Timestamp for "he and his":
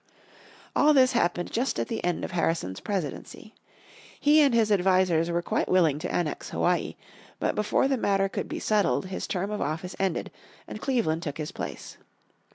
4.19-4.71